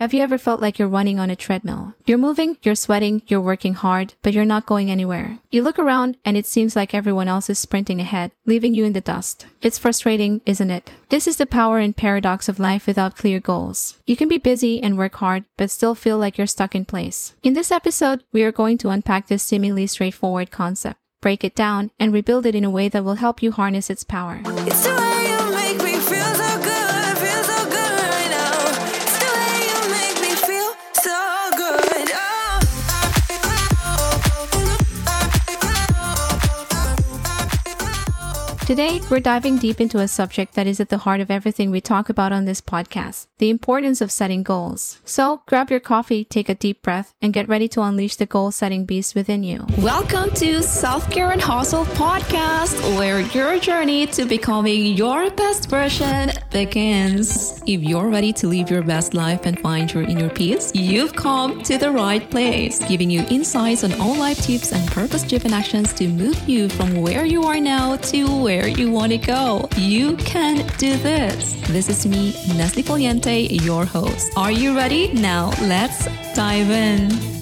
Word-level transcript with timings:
Have 0.00 0.14
you 0.14 0.22
ever 0.22 0.38
felt 0.38 0.62
like 0.62 0.78
you're 0.78 0.88
running 0.88 1.20
on 1.20 1.28
a 1.28 1.36
treadmill? 1.36 1.92
You're 2.06 2.16
moving, 2.16 2.56
you're 2.62 2.74
sweating, 2.74 3.20
you're 3.26 3.38
working 3.38 3.74
hard, 3.74 4.14
but 4.22 4.32
you're 4.32 4.46
not 4.46 4.64
going 4.64 4.90
anywhere. 4.90 5.40
You 5.50 5.62
look 5.62 5.78
around 5.78 6.16
and 6.24 6.38
it 6.38 6.46
seems 6.46 6.74
like 6.74 6.94
everyone 6.94 7.28
else 7.28 7.50
is 7.50 7.58
sprinting 7.58 8.00
ahead, 8.00 8.32
leaving 8.46 8.72
you 8.72 8.86
in 8.86 8.94
the 8.94 9.02
dust. 9.02 9.44
It's 9.60 9.76
frustrating, 9.76 10.40
isn't 10.46 10.70
it? 10.70 10.90
This 11.10 11.26
is 11.26 11.36
the 11.36 11.44
power 11.44 11.80
and 11.80 11.94
paradox 11.94 12.48
of 12.48 12.58
life 12.58 12.86
without 12.86 13.14
clear 13.14 13.40
goals. 13.40 13.98
You 14.06 14.16
can 14.16 14.26
be 14.26 14.38
busy 14.38 14.82
and 14.82 14.96
work 14.96 15.16
hard, 15.16 15.44
but 15.58 15.70
still 15.70 15.94
feel 15.94 16.16
like 16.16 16.38
you're 16.38 16.46
stuck 16.46 16.74
in 16.74 16.86
place. 16.86 17.34
In 17.42 17.52
this 17.52 17.70
episode, 17.70 18.24
we 18.32 18.42
are 18.42 18.52
going 18.52 18.78
to 18.78 18.88
unpack 18.88 19.26
this 19.26 19.42
seemingly 19.42 19.86
straightforward 19.86 20.50
concept, 20.50 20.98
break 21.20 21.44
it 21.44 21.54
down, 21.54 21.90
and 22.00 22.10
rebuild 22.10 22.46
it 22.46 22.54
in 22.54 22.64
a 22.64 22.70
way 22.70 22.88
that 22.88 23.04
will 23.04 23.16
help 23.16 23.42
you 23.42 23.52
harness 23.52 23.90
its 23.90 24.04
power. 24.04 24.40
It's 24.46 25.19
Today, 38.70 39.00
we're 39.10 39.18
diving 39.18 39.56
deep 39.56 39.80
into 39.80 39.98
a 39.98 40.06
subject 40.06 40.54
that 40.54 40.68
is 40.68 40.78
at 40.78 40.90
the 40.90 40.98
heart 40.98 41.20
of 41.20 41.28
everything 41.28 41.72
we 41.72 41.80
talk 41.80 42.08
about 42.08 42.30
on 42.30 42.44
this 42.44 42.60
podcast 42.60 43.26
the 43.40 43.50
importance 43.50 44.02
of 44.02 44.12
setting 44.12 44.42
goals. 44.42 45.00
So, 45.04 45.40
grab 45.46 45.70
your 45.70 45.80
coffee, 45.80 46.24
take 46.24 46.50
a 46.50 46.54
deep 46.54 46.82
breath, 46.82 47.14
and 47.22 47.32
get 47.32 47.48
ready 47.48 47.68
to 47.68 47.80
unleash 47.80 48.16
the 48.16 48.26
goal 48.26 48.50
setting 48.52 48.84
beast 48.84 49.14
within 49.14 49.42
you. 49.42 49.66
Welcome 49.78 50.30
to 50.34 50.62
Self 50.62 51.10
Care 51.10 51.30
and 51.32 51.40
Hustle 51.40 51.86
podcast, 51.86 52.78
where 52.98 53.20
your 53.20 53.58
journey 53.58 54.06
to 54.08 54.26
becoming 54.26 54.94
your 54.94 55.30
best 55.30 55.70
version 55.70 56.32
begins. 56.52 57.62
If 57.66 57.82
you're 57.82 58.10
ready 58.10 58.32
to 58.34 58.46
live 58.46 58.70
your 58.70 58.82
best 58.82 59.14
life 59.14 59.46
and 59.46 59.58
find 59.58 59.90
your 59.90 60.02
inner 60.02 60.28
peace, 60.28 60.70
you've 60.74 61.14
come 61.14 61.62
to 61.62 61.78
the 61.78 61.90
right 61.90 62.30
place, 62.30 62.78
giving 62.80 63.08
you 63.08 63.24
insights 63.30 63.84
on 63.84 63.98
all 63.98 64.16
life 64.16 64.42
tips 64.42 64.72
and 64.72 64.86
purpose 64.90 65.22
driven 65.22 65.54
actions 65.54 65.94
to 65.94 66.08
move 66.08 66.46
you 66.46 66.68
from 66.68 67.00
where 67.00 67.24
you 67.24 67.44
are 67.44 67.58
now 67.58 67.96
to 67.96 68.42
where 68.42 68.59
you 68.66 68.90
want 68.90 69.12
to 69.12 69.18
go. 69.18 69.68
You 69.76 70.16
can 70.16 70.66
do 70.76 70.96
this. 70.96 71.54
This 71.68 71.88
is 71.88 72.06
me, 72.06 72.32
Neslie 72.56 72.82
Foliente, 72.82 73.64
your 73.64 73.84
host. 73.84 74.32
Are 74.36 74.52
you 74.52 74.76
ready? 74.76 75.12
Now, 75.12 75.50
let's 75.62 76.06
dive 76.34 76.70
in. 76.70 77.39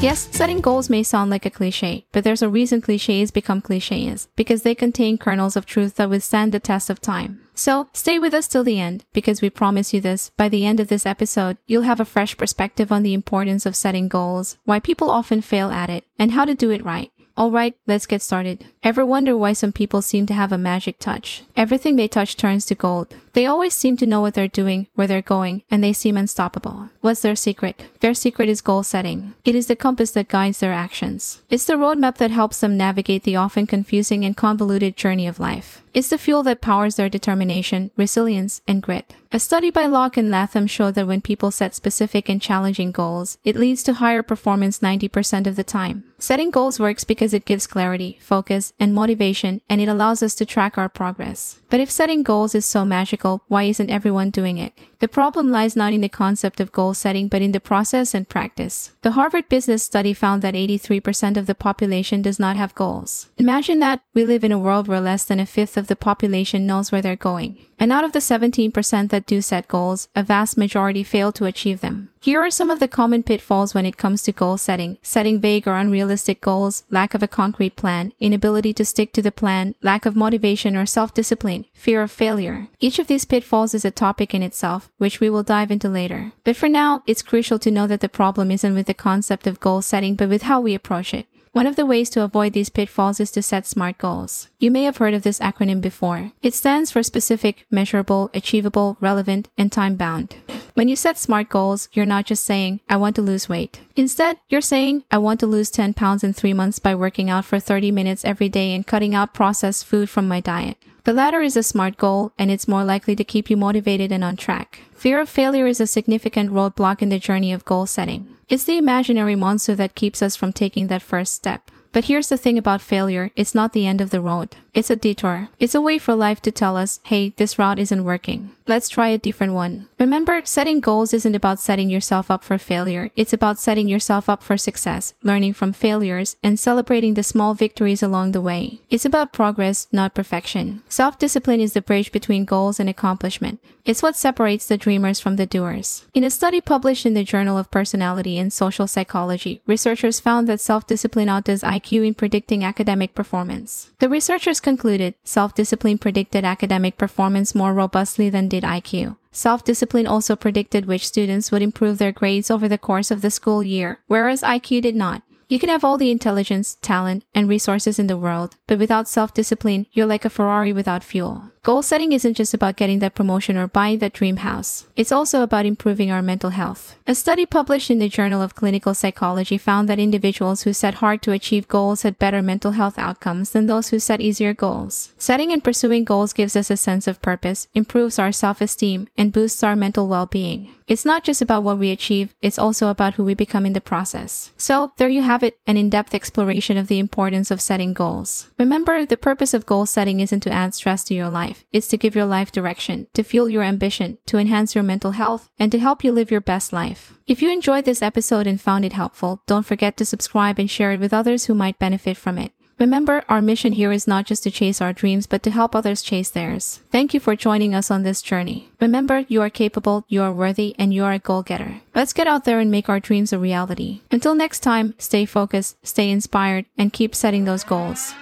Yes, 0.00 0.30
setting 0.32 0.62
goals 0.62 0.88
may 0.88 1.02
sound 1.02 1.30
like 1.30 1.44
a 1.44 1.50
cliche, 1.50 2.06
but 2.10 2.24
there's 2.24 2.40
a 2.40 2.48
reason 2.48 2.80
cliches 2.80 3.30
become 3.30 3.60
cliches 3.60 4.28
because 4.34 4.62
they 4.62 4.74
contain 4.74 5.18
kernels 5.18 5.56
of 5.56 5.66
truth 5.66 5.96
that 5.96 6.08
withstand 6.08 6.52
the 6.52 6.58
test 6.58 6.88
of 6.88 7.02
time. 7.02 7.42
So 7.54 7.90
stay 7.92 8.18
with 8.18 8.32
us 8.32 8.48
till 8.48 8.64
the 8.64 8.80
end 8.80 9.04
because 9.12 9.42
we 9.42 9.50
promise 9.50 9.92
you 9.92 10.00
this. 10.00 10.30
By 10.38 10.48
the 10.48 10.64
end 10.64 10.80
of 10.80 10.88
this 10.88 11.04
episode, 11.04 11.58
you'll 11.66 11.82
have 11.82 12.00
a 12.00 12.06
fresh 12.06 12.34
perspective 12.34 12.90
on 12.90 13.02
the 13.02 13.12
importance 13.12 13.66
of 13.66 13.76
setting 13.76 14.08
goals, 14.08 14.56
why 14.64 14.80
people 14.80 15.10
often 15.10 15.42
fail 15.42 15.70
at 15.70 15.90
it, 15.90 16.06
and 16.18 16.32
how 16.32 16.46
to 16.46 16.54
do 16.54 16.70
it 16.70 16.82
right. 16.82 17.12
Alright, 17.36 17.76
let's 17.86 18.06
get 18.06 18.22
started. 18.22 18.64
Ever 18.82 19.04
wonder 19.04 19.36
why 19.36 19.52
some 19.52 19.72
people 19.72 20.00
seem 20.02 20.26
to 20.26 20.34
have 20.34 20.52
a 20.52 20.58
magic 20.58 20.98
touch? 20.98 21.42
Everything 21.56 21.96
they 21.96 22.08
touch 22.08 22.36
turns 22.36 22.64
to 22.66 22.74
gold. 22.74 23.14
They 23.32 23.46
always 23.46 23.74
seem 23.74 23.96
to 23.98 24.06
know 24.06 24.20
what 24.20 24.34
they're 24.34 24.48
doing, 24.48 24.88
where 24.94 25.06
they're 25.06 25.22
going, 25.22 25.62
and 25.70 25.82
they 25.82 25.92
seem 25.92 26.16
unstoppable. 26.16 26.90
What's 27.00 27.22
their 27.22 27.36
secret? 27.36 27.84
Their 28.00 28.14
secret 28.14 28.48
is 28.48 28.60
goal 28.60 28.82
setting. 28.82 29.34
It 29.44 29.54
is 29.54 29.68
the 29.68 29.76
compass 29.76 30.10
that 30.12 30.28
guides 30.28 30.58
their 30.58 30.72
actions. 30.72 31.40
It's 31.48 31.64
the 31.64 31.74
roadmap 31.74 32.16
that 32.16 32.30
helps 32.30 32.60
them 32.60 32.76
navigate 32.76 33.22
the 33.22 33.36
often 33.36 33.66
confusing 33.66 34.24
and 34.24 34.36
convoluted 34.36 34.96
journey 34.96 35.26
of 35.26 35.38
life. 35.38 35.82
It's 35.92 36.08
the 36.08 36.18
fuel 36.18 36.44
that 36.44 36.60
powers 36.60 36.96
their 36.96 37.08
determination, 37.08 37.90
resilience, 37.96 38.62
and 38.66 38.82
grit. 38.82 39.14
A 39.32 39.38
study 39.38 39.70
by 39.70 39.86
Locke 39.86 40.16
and 40.16 40.30
Latham 40.30 40.66
showed 40.66 40.94
that 40.94 41.06
when 41.06 41.20
people 41.20 41.50
set 41.50 41.74
specific 41.74 42.28
and 42.28 42.42
challenging 42.42 42.90
goals, 42.90 43.38
it 43.44 43.56
leads 43.56 43.82
to 43.84 43.94
higher 43.94 44.22
performance 44.22 44.80
90% 44.80 45.46
of 45.46 45.56
the 45.56 45.64
time. 45.64 46.04
Setting 46.18 46.50
goals 46.50 46.78
works 46.78 47.04
because 47.04 47.32
it 47.32 47.44
gives 47.44 47.66
clarity, 47.66 48.18
focus, 48.20 48.72
and 48.78 48.94
motivation, 48.94 49.62
and 49.68 49.80
it 49.80 49.88
allows 49.88 50.22
us 50.22 50.34
to 50.34 50.44
track 50.44 50.76
our 50.76 50.88
progress. 50.88 51.60
But 51.70 51.80
if 51.80 51.90
setting 51.90 52.22
goals 52.22 52.54
is 52.54 52.66
so 52.66 52.84
magical, 52.84 53.19
why 53.24 53.64
isn't 53.64 53.90
everyone 53.90 54.30
doing 54.30 54.58
it? 54.58 54.72
The 54.98 55.08
problem 55.08 55.50
lies 55.50 55.76
not 55.76 55.92
in 55.92 56.00
the 56.00 56.08
concept 56.08 56.60
of 56.60 56.72
goal 56.72 56.94
setting, 56.94 57.28
but 57.28 57.42
in 57.42 57.52
the 57.52 57.60
process 57.60 58.14
and 58.14 58.28
practice. 58.28 58.92
The 59.02 59.12
Harvard 59.12 59.48
Business 59.48 59.82
Study 59.82 60.12
found 60.12 60.42
that 60.42 60.54
83% 60.54 61.36
of 61.36 61.46
the 61.46 61.54
population 61.54 62.22
does 62.22 62.38
not 62.38 62.56
have 62.56 62.74
goals. 62.74 63.28
Imagine 63.38 63.78
that 63.80 64.02
we 64.14 64.24
live 64.24 64.44
in 64.44 64.52
a 64.52 64.58
world 64.58 64.88
where 64.88 65.00
less 65.00 65.24
than 65.24 65.40
a 65.40 65.46
fifth 65.46 65.76
of 65.76 65.86
the 65.86 65.96
population 65.96 66.66
knows 66.66 66.92
where 66.92 67.02
they're 67.02 67.16
going. 67.16 67.58
And 67.80 67.90
out 67.90 68.04
of 68.04 68.12
the 68.12 68.18
17% 68.18 69.08
that 69.08 69.26
do 69.26 69.40
set 69.40 69.66
goals, 69.66 70.08
a 70.14 70.22
vast 70.22 70.58
majority 70.58 71.02
fail 71.02 71.32
to 71.32 71.46
achieve 71.46 71.80
them. 71.80 72.10
Here 72.22 72.38
are 72.42 72.50
some 72.50 72.68
of 72.68 72.80
the 72.80 72.86
common 72.86 73.22
pitfalls 73.22 73.72
when 73.72 73.86
it 73.86 73.96
comes 73.96 74.22
to 74.24 74.32
goal 74.32 74.58
setting. 74.58 74.98
Setting 75.00 75.40
vague 75.40 75.66
or 75.66 75.78
unrealistic 75.78 76.42
goals, 76.42 76.84
lack 76.90 77.14
of 77.14 77.22
a 77.22 77.28
concrete 77.28 77.76
plan, 77.76 78.12
inability 78.20 78.74
to 78.74 78.84
stick 78.84 79.14
to 79.14 79.22
the 79.22 79.32
plan, 79.32 79.74
lack 79.80 80.04
of 80.04 80.14
motivation 80.14 80.76
or 80.76 80.84
self-discipline, 80.84 81.64
fear 81.72 82.02
of 82.02 82.10
failure. 82.10 82.68
Each 82.78 82.98
of 82.98 83.06
these 83.06 83.24
pitfalls 83.24 83.72
is 83.72 83.86
a 83.86 83.90
topic 83.90 84.34
in 84.34 84.42
itself, 84.42 84.90
which 84.98 85.18
we 85.18 85.30
will 85.30 85.42
dive 85.42 85.70
into 85.70 85.88
later. 85.88 86.32
But 86.44 86.56
for 86.56 86.68
now, 86.68 87.02
it's 87.06 87.22
crucial 87.22 87.58
to 87.60 87.70
know 87.70 87.86
that 87.86 88.02
the 88.02 88.08
problem 88.10 88.50
isn't 88.50 88.74
with 88.74 88.86
the 88.86 88.92
concept 88.92 89.46
of 89.46 89.58
goal 89.58 89.80
setting, 89.80 90.14
but 90.14 90.28
with 90.28 90.42
how 90.42 90.60
we 90.60 90.74
approach 90.74 91.14
it. 91.14 91.26
One 91.52 91.66
of 91.66 91.74
the 91.74 91.84
ways 91.84 92.08
to 92.10 92.22
avoid 92.22 92.52
these 92.52 92.68
pitfalls 92.68 93.18
is 93.18 93.32
to 93.32 93.42
set 93.42 93.66
SMART 93.66 93.98
goals. 93.98 94.46
You 94.60 94.70
may 94.70 94.84
have 94.84 94.98
heard 94.98 95.14
of 95.14 95.24
this 95.24 95.40
acronym 95.40 95.80
before. 95.80 96.30
It 96.42 96.54
stands 96.54 96.92
for 96.92 97.02
specific, 97.02 97.66
measurable, 97.72 98.30
achievable, 98.32 98.96
relevant, 99.00 99.48
and 99.58 99.72
time 99.72 99.96
bound. 99.96 100.36
When 100.74 100.86
you 100.86 100.94
set 100.94 101.18
SMART 101.18 101.48
goals, 101.48 101.88
you're 101.92 102.06
not 102.06 102.24
just 102.24 102.44
saying, 102.44 102.80
I 102.88 102.98
want 102.98 103.16
to 103.16 103.22
lose 103.22 103.48
weight. 103.48 103.80
Instead, 103.96 104.38
you're 104.48 104.60
saying, 104.60 105.02
I 105.10 105.18
want 105.18 105.40
to 105.40 105.48
lose 105.48 105.70
10 105.70 105.94
pounds 105.94 106.22
in 106.22 106.32
three 106.32 106.52
months 106.54 106.78
by 106.78 106.94
working 106.94 107.28
out 107.28 107.44
for 107.44 107.58
30 107.58 107.90
minutes 107.90 108.24
every 108.24 108.48
day 108.48 108.72
and 108.72 108.86
cutting 108.86 109.16
out 109.16 109.34
processed 109.34 109.84
food 109.84 110.08
from 110.08 110.28
my 110.28 110.38
diet. 110.38 110.76
The 111.02 111.12
latter 111.12 111.40
is 111.40 111.56
a 111.56 111.64
SMART 111.64 111.96
goal 111.96 112.32
and 112.38 112.52
it's 112.52 112.68
more 112.68 112.84
likely 112.84 113.16
to 113.16 113.24
keep 113.24 113.50
you 113.50 113.56
motivated 113.56 114.12
and 114.12 114.22
on 114.22 114.36
track. 114.36 114.82
Fear 114.94 115.20
of 115.20 115.28
failure 115.28 115.66
is 115.66 115.80
a 115.80 115.86
significant 115.88 116.52
roadblock 116.52 117.02
in 117.02 117.08
the 117.08 117.18
journey 117.18 117.52
of 117.52 117.64
goal 117.64 117.86
setting. 117.86 118.36
It's 118.50 118.64
the 118.64 118.78
imaginary 118.78 119.36
monster 119.36 119.76
that 119.76 119.94
keeps 119.94 120.20
us 120.22 120.34
from 120.34 120.52
taking 120.52 120.88
that 120.88 121.02
first 121.02 121.34
step. 121.34 121.70
But 121.92 122.04
here's 122.04 122.28
the 122.28 122.36
thing 122.36 122.56
about 122.56 122.80
failure 122.80 123.30
it's 123.36 123.54
not 123.54 123.72
the 123.72 123.86
end 123.86 124.00
of 124.00 124.10
the 124.10 124.20
road. 124.20 124.56
It's 124.72 124.90
a 124.90 124.96
detour. 124.96 125.48
It's 125.58 125.74
a 125.74 125.80
way 125.80 125.98
for 125.98 126.14
life 126.14 126.40
to 126.42 126.52
tell 126.52 126.76
us, 126.76 127.00
hey, 127.04 127.30
this 127.36 127.58
route 127.58 127.78
isn't 127.80 128.04
working. 128.04 128.52
Let's 128.68 128.88
try 128.88 129.08
a 129.08 129.18
different 129.18 129.54
one. 129.54 129.88
Remember, 129.98 130.42
setting 130.44 130.78
goals 130.78 131.12
isn't 131.12 131.34
about 131.34 131.58
setting 131.58 131.90
yourself 131.90 132.30
up 132.30 132.44
for 132.44 132.56
failure. 132.56 133.10
It's 133.16 133.32
about 133.32 133.58
setting 133.58 133.88
yourself 133.88 134.28
up 134.28 134.44
for 134.44 134.56
success, 134.56 135.12
learning 135.24 135.54
from 135.54 135.72
failures, 135.72 136.36
and 136.40 136.58
celebrating 136.58 137.14
the 137.14 137.24
small 137.24 137.54
victories 137.54 138.00
along 138.00 138.30
the 138.30 138.40
way. 138.40 138.80
It's 138.88 139.04
about 139.04 139.32
progress, 139.32 139.88
not 139.90 140.14
perfection. 140.14 140.84
Self 140.88 141.18
discipline 141.18 141.60
is 141.60 141.72
the 141.72 141.82
bridge 141.82 142.12
between 142.12 142.44
goals 142.44 142.78
and 142.78 142.88
accomplishment. 142.88 143.58
It's 143.84 144.02
what 144.02 144.14
separates 144.14 144.66
the 144.66 144.76
dreamers 144.76 145.18
from 145.18 145.34
the 145.34 145.46
doers. 145.46 146.04
In 146.14 146.22
a 146.22 146.30
study 146.30 146.60
published 146.60 147.06
in 147.06 147.14
the 147.14 147.24
Journal 147.24 147.58
of 147.58 147.72
Personality 147.72 148.38
and 148.38 148.52
Social 148.52 148.86
Psychology, 148.86 149.62
researchers 149.66 150.20
found 150.20 150.46
that 150.48 150.60
self 150.60 150.86
discipline 150.86 151.28
outdoes 151.28 151.64
in 151.90 152.14
predicting 152.14 152.64
academic 152.64 153.14
performance. 153.14 153.90
The 153.98 154.08
researchers 154.08 154.60
concluded 154.60 155.14
self 155.24 155.54
discipline 155.54 155.98
predicted 155.98 156.44
academic 156.44 156.96
performance 156.96 157.54
more 157.54 157.74
robustly 157.74 158.30
than 158.30 158.48
did 158.48 158.64
IQ. 158.64 159.16
Self 159.32 159.64
discipline 159.64 160.06
also 160.06 160.36
predicted 160.36 160.86
which 160.86 161.06
students 161.06 161.50
would 161.50 161.62
improve 161.62 161.98
their 161.98 162.12
grades 162.12 162.50
over 162.50 162.68
the 162.68 162.78
course 162.78 163.10
of 163.10 163.22
the 163.22 163.30
school 163.30 163.62
year, 163.62 164.00
whereas 164.06 164.42
IQ 164.42 164.82
did 164.82 164.96
not. 164.96 165.22
You 165.50 165.58
can 165.58 165.68
have 165.68 165.82
all 165.82 165.98
the 165.98 166.12
intelligence, 166.12 166.76
talent, 166.80 167.24
and 167.34 167.48
resources 167.48 167.98
in 167.98 168.06
the 168.06 168.16
world, 168.16 168.54
but 168.68 168.78
without 168.78 169.08
self 169.08 169.34
discipline, 169.34 169.86
you're 169.92 170.06
like 170.06 170.24
a 170.24 170.30
Ferrari 170.30 170.72
without 170.72 171.02
fuel. 171.02 171.50
Goal 171.62 171.82
setting 171.82 172.12
isn't 172.12 172.38
just 172.38 172.54
about 172.54 172.76
getting 172.76 173.00
that 173.00 173.14
promotion 173.14 173.58
or 173.58 173.68
buying 173.68 173.98
that 173.98 174.14
dream 174.14 174.38
house. 174.38 174.86
It's 174.96 175.12
also 175.12 175.42
about 175.42 175.66
improving 175.66 176.10
our 176.10 176.22
mental 176.22 176.48
health. 176.48 176.96
A 177.06 177.14
study 177.14 177.44
published 177.44 177.90
in 177.90 177.98
the 177.98 178.08
Journal 178.08 178.40
of 178.40 178.54
Clinical 178.54 178.94
Psychology 178.94 179.58
found 179.58 179.86
that 179.86 179.98
individuals 179.98 180.62
who 180.62 180.72
set 180.72 180.94
hard 180.94 181.20
to 181.20 181.32
achieve 181.32 181.68
goals 181.68 182.00
had 182.00 182.18
better 182.18 182.40
mental 182.40 182.72
health 182.72 182.98
outcomes 182.98 183.50
than 183.50 183.66
those 183.66 183.90
who 183.90 183.98
set 183.98 184.22
easier 184.22 184.54
goals. 184.54 185.12
Setting 185.18 185.52
and 185.52 185.62
pursuing 185.62 186.04
goals 186.04 186.32
gives 186.32 186.56
us 186.56 186.70
a 186.70 186.78
sense 186.78 187.06
of 187.06 187.20
purpose, 187.20 187.68
improves 187.74 188.18
our 188.18 188.32
self-esteem, 188.32 189.08
and 189.18 189.30
boosts 189.30 189.62
our 189.62 189.76
mental 189.76 190.08
well-being. 190.08 190.72
It's 190.88 191.04
not 191.04 191.24
just 191.24 191.40
about 191.40 191.62
what 191.62 191.78
we 191.78 191.92
achieve, 191.92 192.34
it's 192.42 192.58
also 192.58 192.88
about 192.88 193.14
who 193.14 193.22
we 193.22 193.34
become 193.34 193.64
in 193.64 193.74
the 193.74 193.80
process. 193.80 194.50
So, 194.56 194.92
there 194.96 195.08
you 195.08 195.22
have 195.22 195.44
it, 195.44 195.56
an 195.64 195.76
in-depth 195.76 196.14
exploration 196.14 196.76
of 196.76 196.88
the 196.88 196.98
importance 196.98 197.52
of 197.52 197.60
setting 197.60 197.92
goals. 197.92 198.48
Remember, 198.58 199.06
the 199.06 199.16
purpose 199.16 199.54
of 199.54 199.66
goal 199.66 199.86
setting 199.86 200.18
isn't 200.18 200.40
to 200.40 200.50
add 200.50 200.74
stress 200.74 201.04
to 201.04 201.14
your 201.14 201.28
life. 201.28 201.49
It's 201.72 201.88
to 201.88 201.96
give 201.96 202.14
your 202.14 202.24
life 202.24 202.52
direction, 202.52 203.06
to 203.14 203.22
fuel 203.22 203.48
your 203.48 203.62
ambition, 203.62 204.18
to 204.26 204.38
enhance 204.38 204.74
your 204.74 204.84
mental 204.84 205.12
health, 205.12 205.50
and 205.58 205.70
to 205.72 205.78
help 205.78 206.04
you 206.04 206.12
live 206.12 206.30
your 206.30 206.40
best 206.40 206.72
life. 206.72 207.14
If 207.26 207.42
you 207.42 207.50
enjoyed 207.52 207.84
this 207.84 208.02
episode 208.02 208.46
and 208.46 208.60
found 208.60 208.84
it 208.84 208.92
helpful, 208.92 209.42
don't 209.46 209.66
forget 209.66 209.96
to 209.96 210.04
subscribe 210.04 210.58
and 210.58 210.70
share 210.70 210.92
it 210.92 211.00
with 211.00 211.14
others 211.14 211.46
who 211.46 211.54
might 211.54 211.78
benefit 211.78 212.16
from 212.16 212.38
it. 212.38 212.52
Remember, 212.80 213.24
our 213.28 213.42
mission 213.42 213.74
here 213.74 213.92
is 213.92 214.06
not 214.06 214.24
just 214.24 214.42
to 214.44 214.50
chase 214.50 214.80
our 214.80 214.94
dreams, 214.94 215.26
but 215.26 215.42
to 215.42 215.50
help 215.50 215.76
others 215.76 216.00
chase 216.00 216.30
theirs. 216.30 216.80
Thank 216.90 217.12
you 217.12 217.20
for 217.20 217.36
joining 217.36 217.74
us 217.74 217.90
on 217.90 218.04
this 218.04 218.22
journey. 218.22 218.70
Remember, 218.80 219.26
you 219.28 219.42
are 219.42 219.50
capable, 219.50 220.06
you 220.08 220.22
are 220.22 220.32
worthy, 220.32 220.74
and 220.78 220.94
you 220.94 221.04
are 221.04 221.12
a 221.12 221.18
goal 221.18 221.42
getter. 221.42 221.82
Let's 221.94 222.14
get 222.14 222.26
out 222.26 222.46
there 222.46 222.58
and 222.58 222.70
make 222.70 222.88
our 222.88 222.98
dreams 222.98 223.34
a 223.34 223.38
reality. 223.38 224.00
Until 224.10 224.34
next 224.34 224.60
time, 224.60 224.94
stay 224.96 225.26
focused, 225.26 225.76
stay 225.86 226.08
inspired, 226.08 226.64
and 226.78 226.90
keep 226.90 227.14
setting 227.14 227.44
those 227.44 227.64
goals. 227.64 228.14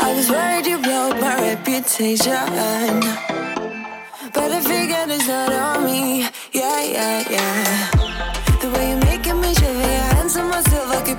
I 0.00 0.14
was 0.14 0.30
worried 0.30 0.66
you 0.66 0.78
blow 0.78 1.10
my 1.20 1.34
reputation. 1.50 2.32
But 4.32 4.52
I 4.52 4.60
figured 4.60 5.10
it's 5.10 5.26
not 5.26 5.52
on 5.52 5.84
me. 5.84 6.28
Yeah, 6.52 6.82
yeah, 6.84 7.24
yeah. 7.30 7.90
The 8.60 8.70
way 8.70 8.90
you're 8.90 9.04
making 9.04 9.40
me 9.40 9.54
shiver, 9.54 9.72
your 9.72 10.08
hands 10.14 10.36
on 10.36 10.48
myself, 10.48 10.90
I 10.90 11.02
keep 11.06 11.18